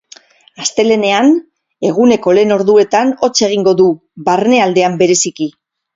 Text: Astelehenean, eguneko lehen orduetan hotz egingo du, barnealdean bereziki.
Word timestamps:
Astelehenean, 0.63 1.29
eguneko 1.91 2.35
lehen 2.37 2.55
orduetan 2.57 3.13
hotz 3.21 3.33
egingo 3.49 3.75
du, 3.83 3.87
barnealdean 4.31 4.97
bereziki. 5.03 5.53